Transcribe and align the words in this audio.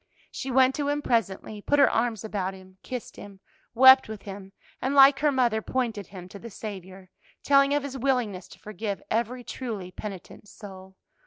She 0.31 0.49
went 0.49 0.73
to 0.73 0.87
him 0.89 1.03
presently, 1.03 1.61
put 1.61 1.77
her 1.77 1.87
arms 1.87 2.23
about 2.23 2.55
him, 2.55 2.79
kissed 2.81 3.17
him, 3.17 3.39
wept 3.75 4.07
with 4.09 4.23
him, 4.23 4.51
and 4.81 4.95
like 4.95 5.19
her 5.19 5.31
mother 5.31 5.61
pointed 5.61 6.07
him 6.07 6.27
to 6.29 6.39
the 6.39 6.49
Saviour, 6.49 7.11
telling 7.43 7.71
of 7.75 7.83
His 7.83 7.99
willingness 7.99 8.47
to 8.47 8.57
forgive 8.59 9.03
every 9.11 9.43
truly 9.43 9.91
penitent 9.91 10.47
soul. 10.47 10.95